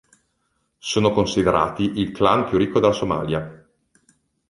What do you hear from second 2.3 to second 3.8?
più ricco della Somalia.